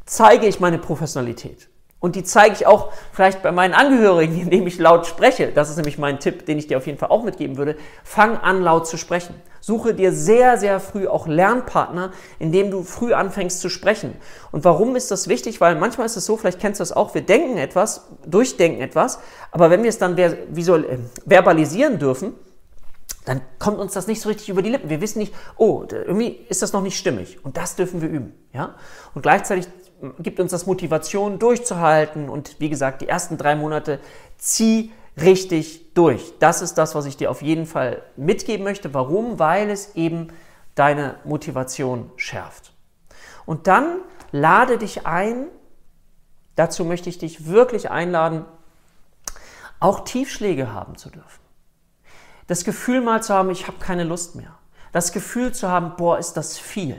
zeige 0.06 0.46
ich 0.46 0.60
meine 0.60 0.78
Professionalität. 0.78 1.68
Und 2.00 2.14
die 2.14 2.22
zeige 2.22 2.54
ich 2.54 2.66
auch 2.66 2.92
vielleicht 3.12 3.42
bei 3.42 3.50
meinen 3.50 3.74
Angehörigen, 3.74 4.40
indem 4.42 4.66
ich 4.66 4.78
laut 4.78 5.06
spreche. 5.06 5.48
Das 5.48 5.70
ist 5.70 5.76
nämlich 5.76 5.98
mein 5.98 6.20
Tipp, 6.20 6.46
den 6.46 6.58
ich 6.58 6.68
dir 6.68 6.78
auf 6.78 6.86
jeden 6.86 6.98
Fall 6.98 7.10
auch 7.10 7.24
mitgeben 7.24 7.56
würde. 7.56 7.76
Fang 8.04 8.36
an, 8.36 8.62
laut 8.62 8.86
zu 8.86 8.96
sprechen. 8.96 9.34
Suche 9.60 9.94
dir 9.94 10.12
sehr, 10.12 10.58
sehr 10.58 10.80
früh 10.80 11.06
auch 11.06 11.26
Lernpartner, 11.26 12.12
indem 12.38 12.70
du 12.70 12.82
früh 12.82 13.12
anfängst 13.12 13.60
zu 13.60 13.68
sprechen. 13.68 14.14
Und 14.52 14.64
warum 14.64 14.96
ist 14.96 15.10
das 15.10 15.28
wichtig? 15.28 15.60
Weil 15.60 15.76
manchmal 15.76 16.06
ist 16.06 16.16
es 16.16 16.26
so, 16.26 16.36
vielleicht 16.36 16.60
kennst 16.60 16.80
du 16.80 16.82
das 16.82 16.92
auch, 16.92 17.14
wir 17.14 17.22
denken 17.22 17.58
etwas, 17.58 18.08
durchdenken 18.26 18.80
etwas, 18.80 19.18
aber 19.50 19.70
wenn 19.70 19.82
wir 19.82 19.88
es 19.88 19.98
dann 19.98 20.16
visual, 20.16 20.84
äh, 20.84 20.98
verbalisieren 21.26 21.98
dürfen, 21.98 22.34
dann 23.24 23.42
kommt 23.58 23.78
uns 23.78 23.92
das 23.92 24.06
nicht 24.06 24.22
so 24.22 24.30
richtig 24.30 24.48
über 24.48 24.62
die 24.62 24.70
Lippen. 24.70 24.88
Wir 24.88 25.02
wissen 25.02 25.18
nicht, 25.18 25.34
oh, 25.58 25.84
irgendwie 25.90 26.46
ist 26.48 26.62
das 26.62 26.72
noch 26.72 26.80
nicht 26.80 26.96
stimmig. 26.96 27.44
Und 27.44 27.58
das 27.58 27.76
dürfen 27.76 28.00
wir 28.00 28.08
üben. 28.08 28.32
Ja? 28.54 28.76
Und 29.14 29.20
gleichzeitig 29.20 29.68
gibt 30.18 30.40
uns 30.40 30.50
das 30.50 30.66
Motivation 30.66 31.38
durchzuhalten 31.38 32.28
und 32.28 32.58
wie 32.60 32.70
gesagt, 32.70 33.02
die 33.02 33.08
ersten 33.08 33.36
drei 33.36 33.56
Monate 33.56 34.00
zieh 34.38 34.92
richtig 35.20 35.94
durch. 35.94 36.34
Das 36.38 36.62
ist 36.62 36.74
das, 36.74 36.94
was 36.94 37.06
ich 37.06 37.16
dir 37.16 37.30
auf 37.30 37.42
jeden 37.42 37.66
Fall 37.66 38.02
mitgeben 38.16 38.64
möchte. 38.64 38.94
Warum? 38.94 39.38
Weil 39.38 39.70
es 39.70 39.94
eben 39.94 40.28
deine 40.74 41.16
Motivation 41.24 42.10
schärft. 42.16 42.72
Und 43.46 43.66
dann 43.66 44.00
lade 44.30 44.78
dich 44.78 45.06
ein, 45.06 45.46
dazu 46.54 46.84
möchte 46.84 47.08
ich 47.08 47.18
dich 47.18 47.46
wirklich 47.46 47.90
einladen, 47.90 48.44
auch 49.80 50.04
Tiefschläge 50.04 50.72
haben 50.72 50.96
zu 50.96 51.10
dürfen. 51.10 51.40
Das 52.46 52.64
Gefühl 52.64 53.00
mal 53.00 53.22
zu 53.22 53.34
haben, 53.34 53.50
ich 53.50 53.66
habe 53.66 53.78
keine 53.78 54.04
Lust 54.04 54.34
mehr. 54.34 54.54
Das 54.92 55.12
Gefühl 55.12 55.52
zu 55.52 55.68
haben, 55.68 55.96
boah, 55.96 56.18
ist 56.18 56.34
das 56.34 56.58
viel. 56.58 56.96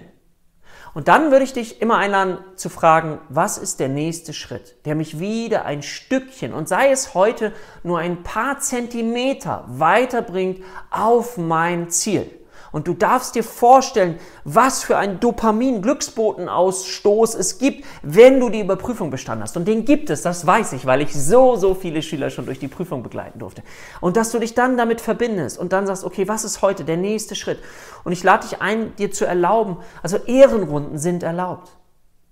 Und 0.94 1.08
dann 1.08 1.32
würde 1.32 1.44
ich 1.44 1.54
dich 1.54 1.82
immer 1.82 1.98
einladen 1.98 2.38
zu 2.56 2.70
fragen, 2.70 3.20
was 3.30 3.58
ist 3.58 3.80
der 3.80 3.90
nächste 3.90 4.34
Schritt, 4.34 4.76
der 4.86 4.96
mich 4.96 5.20
wieder 5.20 5.66
ein 5.66 5.84
Stückchen 5.84 6.54
und 6.54 6.68
sei 6.68 6.92
es 6.92 7.14
heute 7.14 7.54
nur 7.84 8.00
ein 8.00 8.24
paar 8.24 8.60
Zentimeter 8.60 9.66
weiterbringt 9.68 10.64
auf 10.90 11.38
mein 11.38 11.90
Ziel. 11.90 12.30
Und 12.72 12.88
du 12.88 12.94
darfst 12.94 13.36
dir 13.36 13.44
vorstellen, 13.44 14.20
was 14.44 14.84
für 14.84 14.98
ein 14.98 15.20
Dopamin-Glücksbotenausstoß 15.20 17.36
es 17.36 17.58
gibt, 17.58 17.86
wenn 18.02 18.40
du 18.40 18.50
die 18.50 18.62
Überprüfung 18.62 19.10
bestanden 19.10 19.44
hast. 19.44 19.58
Und 19.58 19.68
den 19.68 19.86
gibt 19.86 20.10
es, 20.10 20.22
das 20.22 20.46
weiß 20.46 20.74
ich, 20.74 20.86
weil 20.86 21.02
ich 21.02 21.14
so, 21.14 21.56
so 21.56 21.74
viele 21.74 22.02
Schüler 22.02 22.30
schon 22.30 22.46
durch 22.46 22.60
die 22.60 22.68
Prüfung 22.68 23.04
begleiten 23.04 23.40
durfte. 23.40 23.64
Und 24.02 24.18
dass 24.18 24.32
du 24.32 24.40
dich 24.40 24.54
dann 24.54 24.78
damit 24.78 25.02
verbindest 25.02 25.58
und 25.58 25.74
dann 25.74 25.88
sagst, 25.88 26.04
okay, 26.04 26.28
was 26.28 26.44
ist 26.44 26.62
heute 26.62 26.84
der 26.84 26.98
nächste 26.98 27.36
Schritt? 27.36 27.60
Und 28.04 28.12
ich 28.12 28.24
lade 28.24 28.48
dich 28.48 28.62
ein, 28.62 28.96
dir 28.98 29.12
zu 29.12 29.26
erlauben, 29.26 29.78
also 30.04 30.18
Ehrenrunden 30.18 30.98
sind 30.98 31.24
erlaubt. 31.24 31.70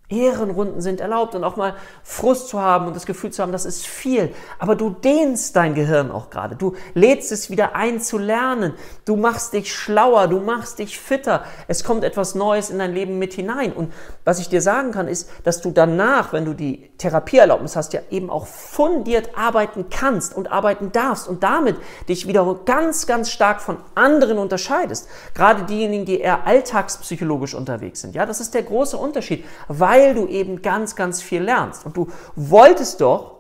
Ehrenrunden 0.10 0.80
sind 0.80 1.02
erlaubt 1.02 1.36
und 1.36 1.44
auch 1.44 1.58
mal 1.58 1.76
Frust 2.02 2.48
zu 2.48 2.62
haben 2.62 2.88
und 2.88 2.96
das 2.96 3.06
Gefühl 3.06 3.32
zu 3.32 3.42
haben, 3.42 3.52
das 3.52 3.66
ist 3.66 3.86
viel. 3.86 4.34
Aber 4.58 4.78
du 4.78 4.90
dehnst 4.90 5.54
dein 5.58 5.76
Gehirn 5.76 6.12
auch 6.12 6.30
gerade. 6.30 6.56
Du 6.56 6.76
lädst 6.94 7.34
es 7.34 7.50
wieder 7.50 7.76
ein 7.76 8.00
zu 8.00 8.18
lernen. 8.18 8.74
Du 9.04 9.18
machst 9.18 9.52
dich 9.52 9.76
schlauer, 9.76 10.28
du 10.30 10.40
machst 10.40 10.80
dich 10.80 10.98
fitter. 10.98 11.44
Es 11.68 11.84
kommt 11.84 12.06
etwas 12.06 12.36
Neues 12.36 12.70
in 12.70 12.80
dein 12.80 12.94
Leben 12.94 13.20
mit 13.20 13.34
hinein. 13.34 13.74
Und 13.74 13.92
was 14.24 14.40
ich 14.40 14.48
dir 14.48 14.62
sagen 14.62 14.94
kann, 14.94 15.10
ist, 15.10 15.30
dass 15.44 15.60
du 15.60 15.72
danach, 15.72 16.32
wenn 16.32 16.46
du 16.46 16.54
die 16.54 16.90
Therapieerlaubnis 17.00 17.76
hast, 17.76 17.92
ja 17.92 18.00
eben 18.10 18.30
auch 18.30 18.48
fundiert 18.48 19.32
arbeiten 19.38 19.88
kannst 19.90 20.34
und 20.38 20.50
arbeiten 20.50 20.94
darfst 20.94 21.28
und 21.28 21.44
damit 21.44 21.76
dich 22.08 22.28
wieder 22.28 22.58
ganz, 22.64 23.08
ganz 23.08 23.30
stark 23.30 23.60
von 23.60 23.76
anderen 23.94 24.38
unterscheidest. 24.38 25.10
Gerade 25.34 25.64
diejenigen, 25.64 26.06
die 26.06 26.22
eher 26.22 26.48
alltagspsychologisch 26.48 27.56
unterwegs 27.56 28.00
sind. 28.00 28.16
Ja, 28.16 28.26
das 28.26 28.40
ist 28.40 28.54
der 28.54 28.64
große 28.64 28.96
Unterschied. 28.96 29.44
Weil 29.68 29.97
weil 29.98 30.13
du 30.13 30.27
eben 30.27 30.62
ganz, 30.62 30.96
ganz 30.96 31.22
viel 31.22 31.42
lernst. 31.42 31.86
Und 31.86 31.98
du 31.98 32.08
wolltest 32.36 33.01
doch 33.01 33.38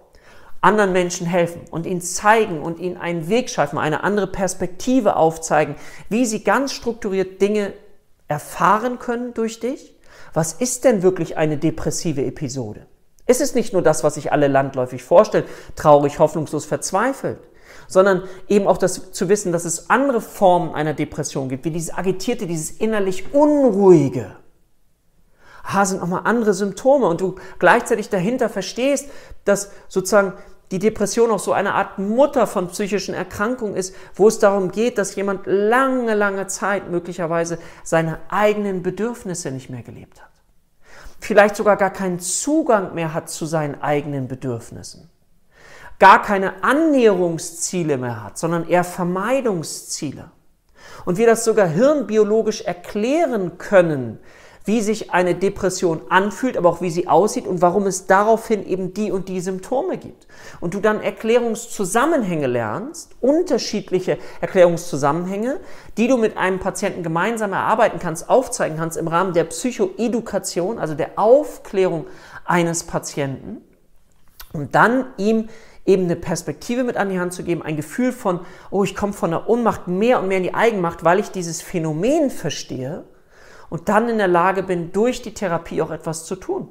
anderen 0.59 0.91
Menschen 0.91 1.27
helfen 1.27 1.61
und 1.69 1.85
ihnen 1.85 2.01
zeigen 2.01 2.61
und 2.61 2.79
ihnen 2.79 2.97
einen 2.97 3.29
Weg 3.29 3.49
schaffen, 3.49 3.77
eine 3.77 4.03
andere 4.03 4.27
Perspektive 4.27 5.15
aufzeigen, 5.15 5.75
wie 6.09 6.25
sie 6.25 6.43
ganz 6.43 6.73
strukturiert 6.73 7.41
Dinge 7.41 7.73
erfahren 8.27 8.97
können 8.97 9.33
durch 9.33 9.59
dich. 9.59 9.95
Was 10.33 10.53
ist 10.53 10.83
denn 10.83 11.03
wirklich 11.03 11.37
eine 11.37 11.57
depressive 11.57 12.25
Episode? 12.25 12.87
Ist 13.27 13.41
es 13.41 13.53
nicht 13.53 13.73
nur 13.73 13.83
das, 13.83 14.03
was 14.03 14.15
sich 14.15 14.31
alle 14.31 14.47
landläufig 14.47 15.03
vorstellen, 15.03 15.45
traurig, 15.75 16.17
hoffnungslos, 16.17 16.65
verzweifelt, 16.65 17.39
sondern 17.87 18.23
eben 18.47 18.67
auch 18.67 18.77
das 18.77 19.11
zu 19.11 19.29
wissen, 19.29 19.51
dass 19.51 19.65
es 19.65 19.89
andere 19.89 20.21
Formen 20.21 20.73
einer 20.73 20.93
Depression 20.93 21.49
gibt, 21.49 21.65
wie 21.65 21.71
dieses 21.71 21.93
agitierte, 21.93 22.47
dieses 22.47 22.71
innerlich 22.71 23.33
Unruhige 23.33 24.35
ah, 25.75 25.85
sind 25.85 25.99
nochmal 25.99 26.21
andere 26.23 26.53
Symptome 26.53 27.07
und 27.07 27.21
du 27.21 27.35
gleichzeitig 27.59 28.09
dahinter 28.09 28.49
verstehst, 28.49 29.09
dass 29.45 29.71
sozusagen 29.87 30.33
die 30.71 30.79
Depression 30.79 31.31
auch 31.31 31.39
so 31.39 31.53
eine 31.53 31.73
Art 31.75 31.97
Mutter 31.97 32.45
von 32.45 32.67
psychischen 32.67 33.13
Erkrankungen 33.13 33.75
ist, 33.75 33.95
wo 34.15 34.27
es 34.27 34.39
darum 34.39 34.71
geht, 34.71 34.97
dass 34.97 35.15
jemand 35.15 35.41
lange, 35.45 36.13
lange 36.13 36.47
Zeit 36.47 36.89
möglicherweise 36.89 37.57
seine 37.83 38.19
eigenen 38.29 38.83
Bedürfnisse 38.83 39.51
nicht 39.51 39.69
mehr 39.69 39.83
gelebt 39.83 40.21
hat. 40.21 40.29
Vielleicht 41.19 41.55
sogar 41.55 41.77
gar 41.77 41.89
keinen 41.89 42.19
Zugang 42.19 42.93
mehr 42.93 43.13
hat 43.13 43.29
zu 43.29 43.45
seinen 43.45 43.81
eigenen 43.81 44.27
Bedürfnissen. 44.27 45.09
Gar 45.99 46.21
keine 46.21 46.63
Annäherungsziele 46.63 47.97
mehr 47.97 48.23
hat, 48.23 48.37
sondern 48.37 48.67
eher 48.67 48.83
Vermeidungsziele. 48.83 50.29
Und 51.05 51.17
wir 51.17 51.25
das 51.25 51.43
sogar 51.43 51.67
hirnbiologisch 51.67 52.61
erklären 52.61 53.57
können, 53.57 54.19
wie 54.67 54.81
sich 54.81 55.11
eine 55.11 55.33
Depression 55.33 56.01
anfühlt, 56.09 56.57
aber 56.57 56.67
auch 56.67 56.81
wie 56.81 56.89
sie 56.89 57.07
aussieht 57.07 57.47
und 57.47 57.61
warum 57.61 57.87
es 57.87 58.05
daraufhin 58.05 58.67
eben 58.67 58.93
die 58.93 59.11
und 59.13 59.29
die 59.29 59.39
Symptome 59.39 59.97
gibt. 59.97 60.27
Und 60.59 60.73
du 60.73 60.81
dann 60.81 61.01
Erklärungszusammenhänge 61.01 62.47
lernst, 62.47 63.15
unterschiedliche 63.21 64.17
Erklärungszusammenhänge, 64.41 65.61
die 65.95 66.09
du 66.09 66.17
mit 66.17 66.35
einem 66.35 66.59
Patienten 66.59 67.01
gemeinsam 67.01 67.53
erarbeiten 67.53 67.99
kannst, 67.99 68.29
aufzeigen 68.29 68.75
kannst 68.77 68.97
im 68.97 69.07
Rahmen 69.07 69.31
der 69.31 69.45
Psychoedukation, 69.45 70.79
also 70.79 70.95
der 70.95 71.11
Aufklärung 71.17 72.05
eines 72.43 72.83
Patienten, 72.83 73.61
um 74.51 74.69
dann 74.69 75.05
ihm 75.15 75.47
eben 75.85 76.03
eine 76.03 76.17
Perspektive 76.17 76.83
mit 76.83 76.97
an 76.97 77.09
die 77.09 77.21
Hand 77.21 77.31
zu 77.31 77.43
geben, 77.43 77.61
ein 77.61 77.77
Gefühl 77.77 78.11
von, 78.11 78.41
oh, 78.69 78.83
ich 78.83 78.97
komme 78.97 79.13
von 79.13 79.31
der 79.31 79.47
Ohnmacht 79.47 79.87
mehr 79.87 80.19
und 80.19 80.27
mehr 80.27 80.39
in 80.39 80.43
die 80.43 80.53
Eigenmacht, 80.53 81.05
weil 81.05 81.19
ich 81.19 81.31
dieses 81.31 81.61
Phänomen 81.61 82.29
verstehe 82.29 83.05
und 83.69 83.89
dann 83.89 84.09
in 84.09 84.17
der 84.17 84.27
Lage 84.27 84.63
bin, 84.63 84.91
durch 84.91 85.21
die 85.21 85.33
Therapie 85.33 85.81
auch 85.81 85.91
etwas 85.91 86.25
zu 86.25 86.35
tun. 86.35 86.69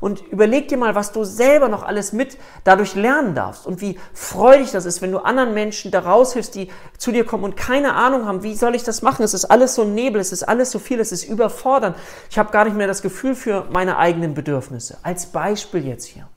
Und 0.00 0.22
überleg 0.30 0.68
dir 0.68 0.76
mal, 0.76 0.94
was 0.94 1.12
du 1.12 1.24
selber 1.24 1.68
noch 1.68 1.82
alles 1.82 2.12
mit 2.12 2.36
dadurch 2.64 2.94
lernen 2.94 3.34
darfst 3.34 3.66
und 3.66 3.80
wie 3.80 3.98
freudig 4.12 4.72
das 4.72 4.84
ist, 4.84 5.02
wenn 5.02 5.12
du 5.12 5.18
anderen 5.18 5.54
Menschen 5.54 5.90
da 5.90 6.00
raushilfst, 6.00 6.54
die 6.54 6.68
zu 6.96 7.12
dir 7.12 7.24
kommen 7.24 7.44
und 7.44 7.56
keine 7.56 7.94
Ahnung 7.94 8.26
haben, 8.26 8.42
wie 8.42 8.54
soll 8.54 8.74
ich 8.74 8.82
das 8.82 9.02
machen? 9.02 9.22
Es 9.22 9.34
ist 9.34 9.44
alles 9.44 9.74
so 9.74 9.84
Nebel, 9.84 10.20
es 10.20 10.32
ist 10.32 10.42
alles 10.42 10.70
so 10.70 10.78
viel, 10.78 11.00
es 11.00 11.12
ist 11.12 11.24
überfordernd. 11.24 11.96
Ich 12.30 12.38
habe 12.38 12.50
gar 12.50 12.64
nicht 12.64 12.76
mehr 12.76 12.86
das 12.86 13.02
Gefühl 13.02 13.34
für 13.34 13.66
meine 13.70 13.98
eigenen 13.98 14.34
Bedürfnisse. 14.34 14.98
Als 15.02 15.26
Beispiel 15.26 15.86
jetzt 15.86 16.06
hier. 16.06 16.28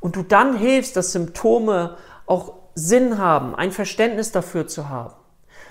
Und 0.00 0.16
du 0.16 0.22
dann 0.22 0.56
hilfst, 0.56 0.96
dass 0.96 1.12
Symptome 1.12 1.96
auch 2.26 2.54
Sinn 2.74 3.18
haben, 3.18 3.54
ein 3.54 3.72
Verständnis 3.72 4.32
dafür 4.32 4.68
zu 4.68 4.88
haben, 4.88 5.14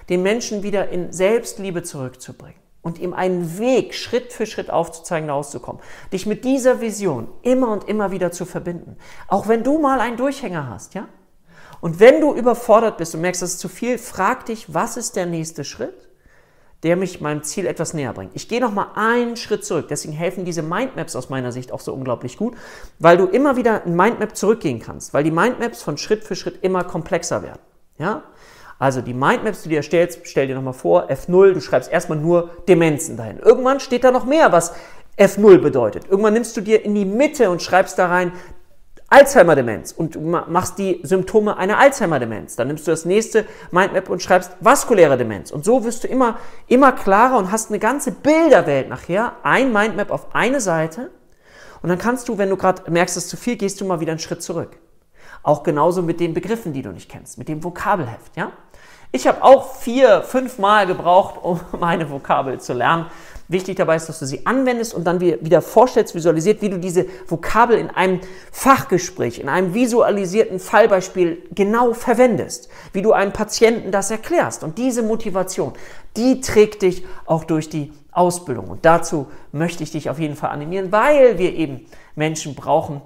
den 0.09 0.21
Menschen 0.23 0.63
wieder 0.63 0.89
in 0.89 1.13
Selbstliebe 1.13 1.83
zurückzubringen 1.83 2.66
und 2.81 2.99
ihm 2.99 3.13
einen 3.13 3.59
Weg 3.59 3.93
Schritt 3.93 4.31
für 4.31 4.45
Schritt 4.45 4.69
aufzuzeigen, 4.69 5.29
rauszukommen. 5.29 5.81
Dich 6.13 6.25
mit 6.25 6.45
dieser 6.45 6.79
Vision 6.81 7.27
immer 7.41 7.69
und 7.69 7.87
immer 7.89 8.11
wieder 8.11 8.31
zu 8.31 8.45
verbinden. 8.45 8.97
Auch 9.27 9.47
wenn 9.47 9.63
du 9.63 9.79
mal 9.79 9.99
einen 9.99 10.17
Durchhänger 10.17 10.69
hast, 10.69 10.93
ja? 10.93 11.07
Und 11.79 11.99
wenn 11.99 12.21
du 12.21 12.33
überfordert 12.33 12.97
bist 12.97 13.13
und 13.13 13.21
merkst, 13.21 13.41
das 13.41 13.51
ist 13.51 13.59
zu 13.59 13.69
viel, 13.69 13.97
frag 13.97 14.45
dich, 14.45 14.73
was 14.73 14.97
ist 14.97 15.15
der 15.15 15.25
nächste 15.25 15.63
Schritt, 15.63 16.07
der 16.83 16.95
mich 16.95 17.21
meinem 17.21 17.43
Ziel 17.43 17.65
etwas 17.65 17.93
näher 17.93 18.13
bringt. 18.13 18.31
Ich 18.35 18.47
gehe 18.47 18.61
nochmal 18.61 18.87
einen 18.95 19.35
Schritt 19.35 19.65
zurück. 19.65 19.87
Deswegen 19.89 20.13
helfen 20.13 20.45
diese 20.45 20.61
Mindmaps 20.61 21.15
aus 21.15 21.29
meiner 21.29 21.51
Sicht 21.51 21.71
auch 21.71 21.79
so 21.79 21.93
unglaublich 21.93 22.37
gut, 22.37 22.55
weil 22.99 23.17
du 23.17 23.25
immer 23.25 23.57
wieder 23.57 23.83
ein 23.83 23.95
Mindmap 23.95 24.35
zurückgehen 24.35 24.79
kannst, 24.79 25.13
weil 25.13 25.23
die 25.23 25.31
Mindmaps 25.31 25.81
von 25.81 25.97
Schritt 25.97 26.23
für 26.23 26.35
Schritt 26.35 26.63
immer 26.63 26.83
komplexer 26.83 27.41
werden. 27.41 27.61
Ja? 27.97 28.23
Also 28.79 29.01
die 29.01 29.13
Mindmaps, 29.13 29.63
die 29.63 29.69
du 29.69 29.75
erstellst, 29.75 30.21
stell 30.23 30.47
dir 30.47 30.55
nochmal 30.55 30.73
vor, 30.73 31.09
F0, 31.09 31.53
du 31.53 31.61
schreibst 31.61 31.91
erstmal 31.91 32.19
nur 32.19 32.51
Demenzen 32.67 33.17
dahin. 33.17 33.39
Irgendwann 33.39 33.79
steht 33.79 34.03
da 34.03 34.11
noch 34.11 34.25
mehr, 34.25 34.51
was 34.51 34.73
F0 35.17 35.57
bedeutet. 35.57 36.05
Irgendwann 36.09 36.33
nimmst 36.33 36.55
du 36.55 36.61
dir 36.61 36.85
in 36.85 36.93
die 36.93 37.05
Mitte 37.05 37.49
und 37.49 37.61
schreibst 37.61 37.97
da 37.97 38.07
rein 38.07 38.31
Alzheimer-Demenz 39.09 39.93
und 39.93 40.21
machst 40.21 40.77
die 40.77 40.99
Symptome 41.01 41.57
einer 41.57 41.79
Alzheimer-Demenz. 41.79 42.57
Dann 42.57 42.67
nimmst 42.67 42.85
du 42.87 42.91
das 42.91 43.05
nächste 43.05 43.45
Mindmap 43.71 44.09
und 44.09 44.21
schreibst 44.21 44.51
vaskuläre 44.59 45.17
Demenz. 45.17 45.49
Und 45.51 45.63
so 45.63 45.85
wirst 45.85 46.03
du 46.03 46.07
immer, 46.07 46.37
immer 46.67 46.91
klarer 46.91 47.37
und 47.37 47.51
hast 47.51 47.69
eine 47.69 47.79
ganze 47.79 48.11
Bilderwelt 48.11 48.89
nachher. 48.89 49.37
Ein 49.43 49.71
Mindmap 49.71 50.11
auf 50.11 50.35
eine 50.35 50.59
Seite. 50.59 51.09
Und 51.81 51.89
dann 51.89 51.97
kannst 51.97 52.27
du, 52.27 52.37
wenn 52.37 52.49
du 52.49 52.57
gerade 52.57 52.91
merkst, 52.91 53.15
es 53.15 53.23
ist 53.23 53.29
zu 53.29 53.37
viel, 53.37 53.55
gehst 53.55 53.79
du 53.79 53.85
mal 53.85 54.01
wieder 54.01 54.11
einen 54.11 54.19
Schritt 54.19 54.43
zurück. 54.43 54.77
Auch 55.41 55.63
genauso 55.63 56.01
mit 56.01 56.19
den 56.19 56.33
Begriffen, 56.33 56.73
die 56.73 56.81
du 56.81 56.89
nicht 56.89 57.09
kennst, 57.09 57.37
mit 57.37 57.47
dem 57.47 57.63
Vokabelheft, 57.63 58.35
ja? 58.35 58.51
Ich 59.11 59.25
habe 59.27 59.43
auch 59.43 59.75
vier, 59.75 60.23
fünf 60.23 60.59
Mal 60.59 60.85
gebraucht, 60.87 61.35
um 61.41 61.59
meine 61.79 62.09
Vokabel 62.09 62.59
zu 62.59 62.73
lernen. 62.73 63.07
Wichtig 63.49 63.77
dabei 63.77 63.95
ist, 63.95 64.09
dass 64.09 64.19
du 64.19 64.25
sie 64.25 64.45
anwendest 64.45 64.93
und 64.93 65.05
dann 65.05 65.21
wieder 65.21 65.61
vorstellst, 65.61 66.13
visualisiert, 66.13 66.61
wie 66.61 66.69
du 66.69 66.79
diese 66.79 67.05
Vokabel 67.27 67.77
in 67.77 67.89
einem 67.89 68.19
Fachgespräch, 68.51 69.39
in 69.39 69.47
einem 69.47 69.73
visualisierten 69.73 70.59
Fallbeispiel 70.59 71.43
genau 71.55 71.93
verwendest, 71.93 72.67
wie 72.91 73.01
du 73.01 73.13
einem 73.13 73.31
Patienten 73.31 73.91
das 73.91 74.11
erklärst. 74.11 74.65
Und 74.65 74.77
diese 74.77 75.01
Motivation, 75.01 75.71
die 76.17 76.41
trägt 76.41 76.81
dich 76.81 77.05
auch 77.25 77.45
durch 77.45 77.69
die 77.69 77.93
Ausbildung. 78.11 78.67
Und 78.67 78.83
dazu 78.83 79.27
möchte 79.53 79.81
ich 79.81 79.91
dich 79.91 80.09
auf 80.09 80.19
jeden 80.19 80.35
Fall 80.35 80.49
animieren, 80.49 80.91
weil 80.91 81.37
wir 81.37 81.53
eben 81.53 81.85
Menschen 82.15 82.53
brauchen, 82.53 83.01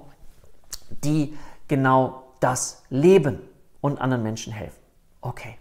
die 1.04 1.38
genau 1.68 2.24
das 2.40 2.82
leben 2.90 3.38
und 3.80 4.00
anderen 4.00 4.24
Menschen 4.24 4.52
helfen. 4.52 4.80
Okay. 5.20 5.56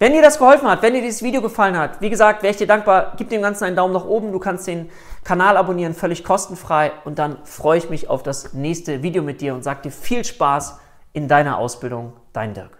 Wenn 0.00 0.12
dir 0.12 0.22
das 0.22 0.38
geholfen 0.38 0.68
hat, 0.68 0.82
wenn 0.82 0.94
dir 0.94 1.02
dieses 1.02 1.24
Video 1.24 1.42
gefallen 1.42 1.76
hat, 1.76 2.00
wie 2.00 2.08
gesagt, 2.08 2.44
wäre 2.44 2.52
ich 2.52 2.56
dir 2.56 2.68
dankbar, 2.68 3.14
gib 3.16 3.30
dem 3.30 3.42
Ganzen 3.42 3.64
einen 3.64 3.74
Daumen 3.74 3.92
nach 3.92 4.04
oben, 4.04 4.30
du 4.30 4.38
kannst 4.38 4.68
den 4.68 4.90
Kanal 5.24 5.56
abonnieren, 5.56 5.92
völlig 5.92 6.22
kostenfrei. 6.22 6.92
Und 7.04 7.18
dann 7.18 7.38
freue 7.42 7.78
ich 7.78 7.90
mich 7.90 8.08
auf 8.08 8.22
das 8.22 8.52
nächste 8.52 9.02
Video 9.02 9.24
mit 9.24 9.40
dir 9.40 9.54
und 9.54 9.64
sage 9.64 9.82
dir 9.82 9.90
viel 9.90 10.24
Spaß 10.24 10.78
in 11.14 11.26
deiner 11.26 11.58
Ausbildung, 11.58 12.12
dein 12.32 12.54
Dirk. 12.54 12.77